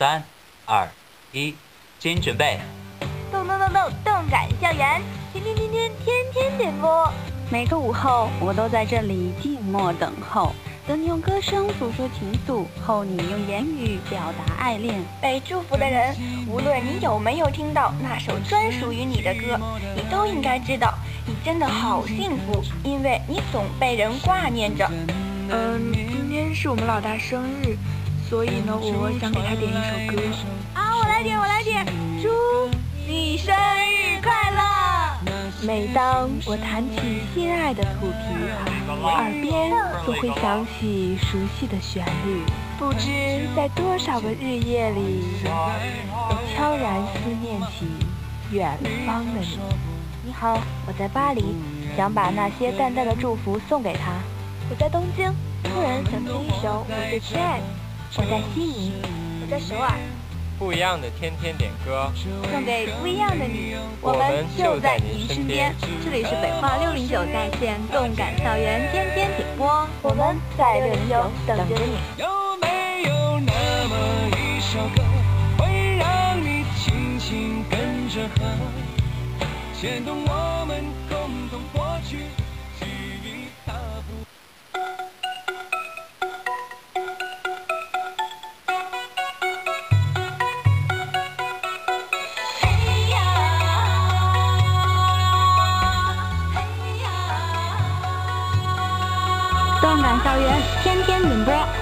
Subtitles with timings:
[0.00, 0.24] 三、
[0.64, 0.88] 二、
[1.30, 1.54] 一，
[1.98, 2.58] 请准备。
[3.30, 4.98] 动动动动动感校园，
[5.30, 7.12] 天天天天天天点播。
[7.50, 10.54] 每个午后，我都在这里静默等候，
[10.88, 14.98] 等你用歌声诉说情愫，候你用言语表达爱恋。
[15.20, 16.16] 被祝福的人，
[16.48, 19.60] 无论你有没有听到那首专属于你的歌，
[19.94, 20.94] 你都应该知道，
[21.26, 24.90] 你真的好幸福，因为你总被人挂念着。
[25.50, 27.76] 嗯，今天是我们老大生日，
[28.30, 30.22] 所以呢，我想给他点一首歌。
[30.72, 31.84] 啊，我来点，我来点，
[32.22, 32.70] 祝
[33.04, 35.66] 你生日快乐！
[35.66, 38.30] 每当我弹起心爱的土琵
[38.86, 39.72] 琶，耳边
[40.06, 42.44] 就会响起熟悉的旋律。
[42.78, 47.88] 不知在多少个日夜里，我悄然思念起
[48.52, 49.58] 远方的你。
[50.24, 51.44] 你好，我在巴黎，
[51.96, 54.12] 想把那些淡淡的祝福送给他。
[54.70, 57.79] 我在东京，突然想听一首我最亲爱的。
[58.16, 58.92] 我在悉尼，
[59.40, 59.94] 我在首尔。
[60.58, 62.10] 不一样的天天点歌，
[62.52, 65.72] 送给不一样的你，我们就在您身边。
[66.04, 71.94] 这里是北化六零九在线动感校园天天点播，我们在六零九等着你。
[72.18, 72.26] 有
[72.60, 73.52] 没有那
[73.86, 73.94] 么
[74.36, 75.02] 一首歌，
[75.56, 78.42] 会让你轻轻跟着和，
[79.80, 82.26] 牵动我们共同过去？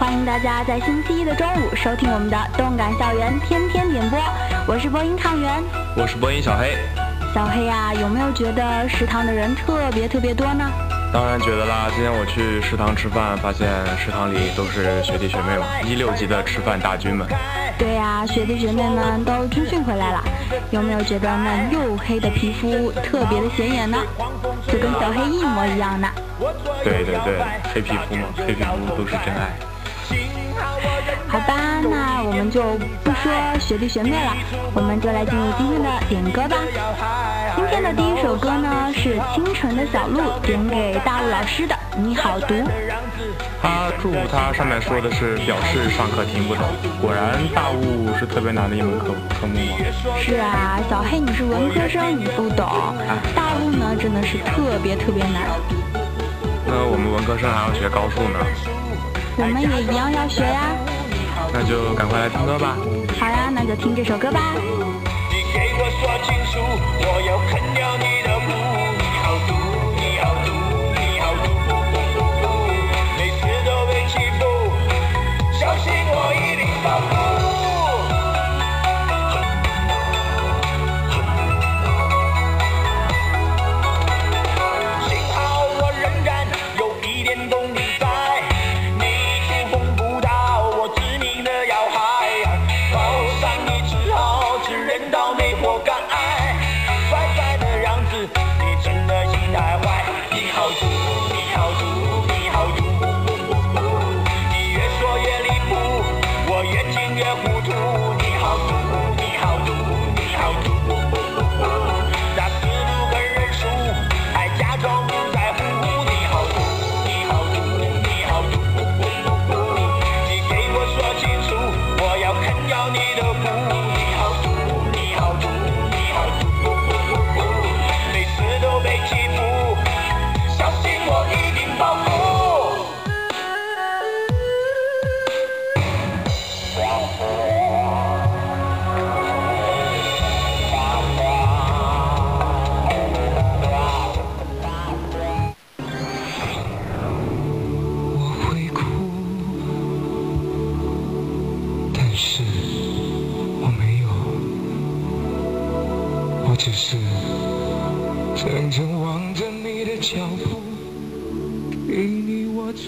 [0.00, 4.18] 欢迎大家在星期一的中午收听我们的动感校园天天点播。
[4.66, 5.62] 我是播音抗原，
[5.94, 6.74] 我是播音小黑。
[7.34, 10.64] 小黑呀，有没有觉得食堂的人特别特别多呢？
[11.12, 11.88] 当然觉得啦！
[11.90, 17.28] 今天我去食堂吃饭，发现食堂里都是学弟学妹们，一六级的吃饭大军们。
[17.78, 20.24] 对呀，学弟学妹们都军训回来了，
[20.70, 23.98] 有没有觉得那黝黑的皮肤特别的显眼呢？
[24.66, 26.08] 就跟小黑一模一样呢。
[26.82, 27.38] 对对对，
[27.74, 29.50] 黑皮肤嘛，黑皮肤都是真爱。
[31.30, 32.60] 好吧，那我们就
[33.04, 33.30] 不说
[33.60, 34.34] 学弟学妹了，
[34.74, 36.56] 我们就来进入今天的点歌吧。
[37.54, 42.54] 今天的第一首歌呢是清晨的小鹿点给大陆老师的，你好读。
[43.62, 46.64] 他祝福他上面说的是表示上课听不懂，
[47.00, 49.78] 果然大雾是特别难的一门科科目吗？
[50.18, 52.66] 是啊，小黑你是文科生，你不懂。
[53.36, 55.46] 大雾呢真的是特别特别难。
[56.66, 58.38] 那我们文科生还要学高数呢。
[59.36, 60.74] 我们也一样要学呀。
[61.52, 62.76] 那就赶快来听歌吧。
[63.18, 64.54] 好呀，那就听这首歌吧。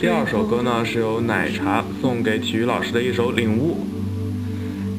[0.03, 3.79] 第二首歌呢，是由奶茶送给体育老师的一首《领悟》。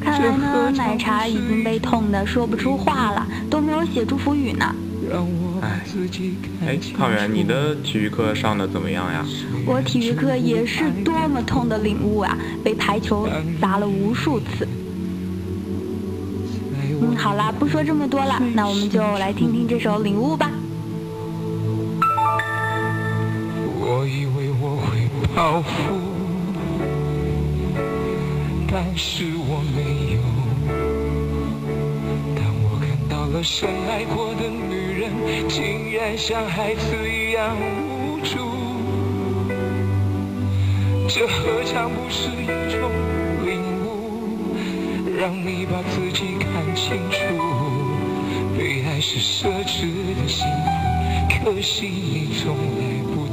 [0.02, 4.74] 看来呢，奶茶已经被痛得说不出话了，都没有写祝福语呢。
[5.62, 5.82] 哎，
[6.66, 9.26] 哎，康源，你的体育课上的怎么样呀？
[9.66, 13.28] 我体育课也是多么痛的领悟啊，被排球
[13.60, 14.66] 砸了无数次。
[17.02, 20.50] 嗯，好啦，不说这么多了，那我们就来听听这首《领悟》吧。
[25.36, 25.70] 保护
[28.72, 30.22] 但是我没有。
[32.36, 35.10] 当我看到了深爱过的女人
[35.48, 38.38] 竟然像孩子一样无助。
[41.08, 42.92] 这何尝不是一种
[43.46, 44.56] 领悟
[45.18, 47.18] 让你把自己看清楚？
[48.56, 52.82] 被爱是奢侈的幸福可惜你从来
[53.14, 53.28] 不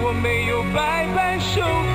[0.00, 1.87] 我没有白白受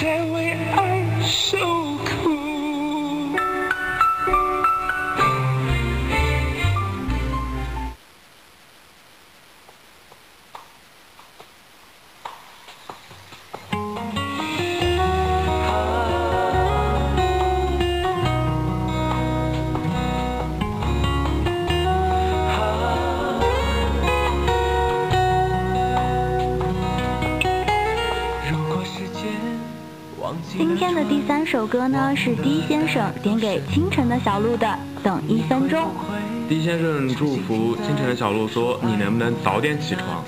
[0.00, 0.31] 别
[30.62, 34.64] 今天的第三首歌呢，是 D 先生点给清晨的小鹿的
[35.02, 35.80] 《等一分钟》。
[36.48, 40.24] D 先生祝福清晨的小鹿说：“你能不能早点起床？”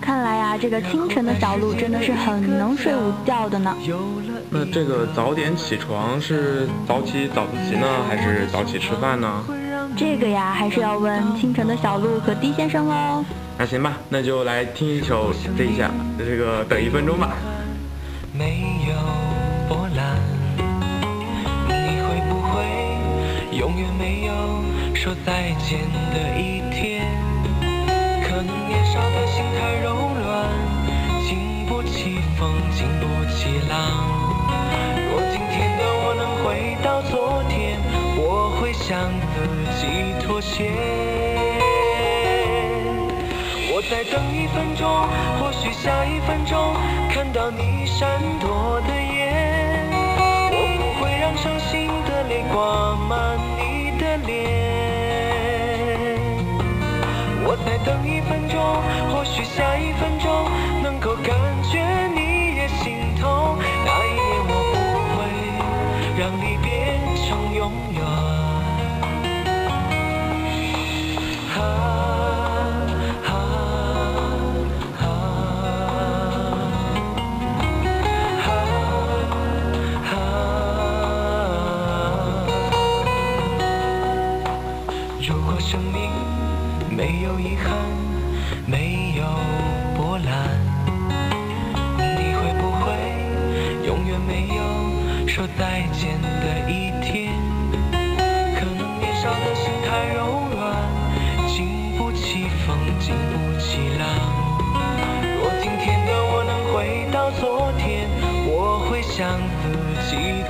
[0.00, 3.76] 看来呀、这个清晨的小鹿真的是很能睡午觉的呢。
[4.48, 9.44] 那这个早点起床是早起早自习呢，还是早起吃饭呢？
[9.94, 13.22] 这个呀，还是要问清晨的小鹿和 D 先生喽。
[13.58, 17.36] 那行吧，那就来听一首这一下这个等一分钟吧。
[18.32, 19.27] 没有
[19.68, 20.16] 波澜，
[21.68, 22.64] 你会不会
[23.54, 24.32] 永远没有
[24.94, 25.78] 说再见
[26.10, 27.06] 的一天？
[28.22, 29.94] 可能年少的心太柔
[30.24, 30.48] 软，
[31.28, 33.76] 经不起风，经不起浪。
[35.10, 37.78] 若今天的我能回到昨天，
[38.16, 39.44] 我会向自
[39.78, 40.72] 己妥协。
[43.70, 44.88] 我再等一分钟，
[45.38, 46.74] 或许下一分钟
[47.10, 48.97] 看到你闪躲的，
[51.42, 54.36] 伤心的泪挂满你的脸。
[57.44, 58.58] 我再等一分钟，
[59.10, 60.17] 或许下一分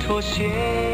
[0.09, 0.88] 妥协。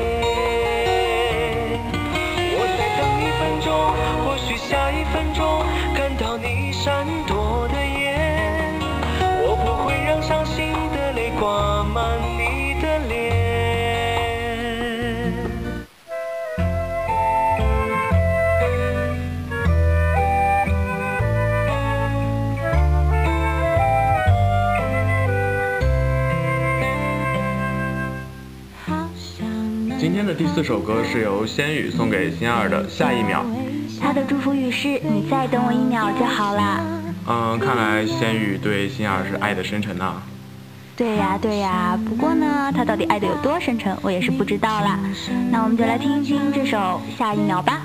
[30.37, 33.43] 第四首歌是由仙羽送给心儿的《下一秒》。
[34.01, 36.81] 他的祝福语是：“你再等我一秒就好啦。
[37.27, 40.21] 嗯，看来仙羽对心儿是爱的深沉呐、”
[40.97, 41.97] 对呀，对呀。
[42.05, 44.99] 不过呢，他到底爱的有多深沉，我也是不知道啦。
[45.49, 46.77] 那我们就来听一听这首
[47.17, 47.81] 《下一秒》吧。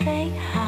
[0.00, 0.30] Hey.
[0.38, 0.59] hi.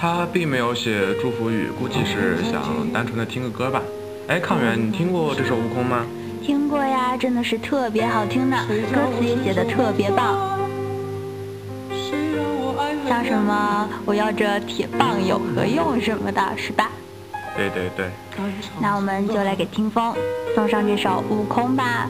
[0.00, 3.82] 他并没有写祝福语，估计是想单纯的听个歌吧。
[4.28, 6.06] 哎，康源，你听过这首《悟空》吗？
[6.40, 8.56] 听过呀，真的是特别好听的，
[8.94, 10.56] 歌词也写的特别棒。
[13.08, 16.92] 像什么我要这铁棒有何用什么的，是吧？
[17.56, 18.06] 对对对。
[18.80, 20.14] 那我们就来给听风
[20.54, 22.08] 送上这首《悟空》吧。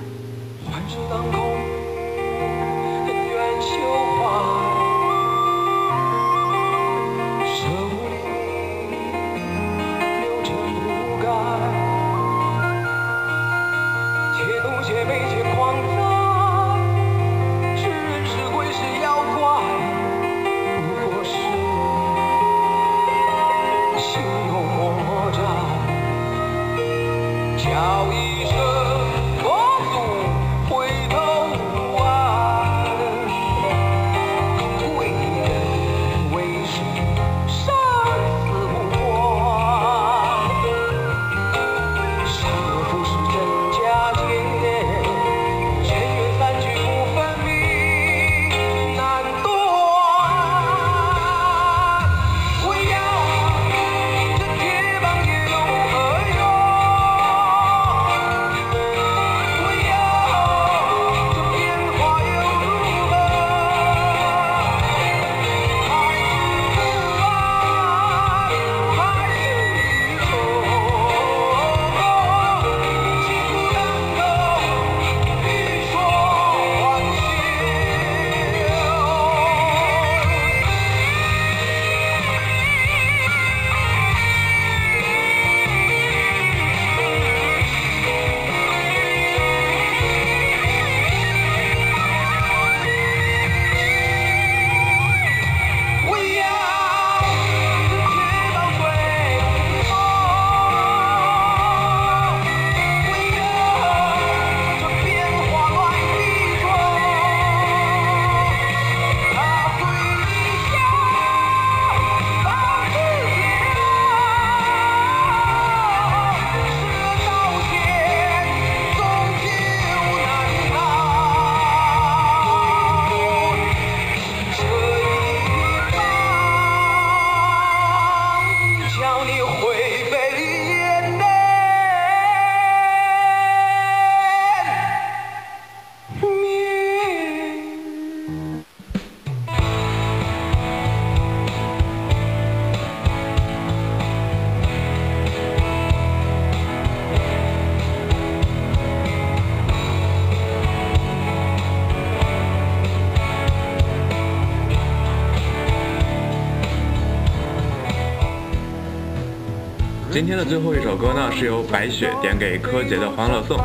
[160.18, 163.56] 今天的最后一首歌呢，是由白雪点给柯洁的《欢乐颂》。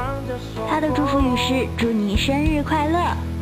[0.69, 2.99] 他的祝福语是“祝你生日快乐”。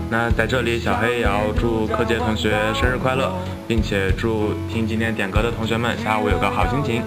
[0.09, 3.29] 那在这里，小黑也要祝柯洁同学生日快乐，
[3.67, 7.03] 并且祝听今天点歌的同学们下午有个好心情。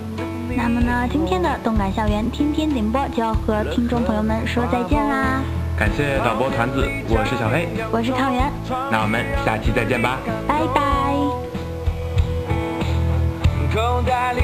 [0.54, 5.40] 那么呢，今天的动感校园天天点播就要和听众朋友们说再见啦！
[5.74, 8.52] 感谢导播团子，我是小黑，我是汤圆，
[8.92, 11.14] 那我们下期再见吧，拜拜。
[13.74, 14.42] 口袋里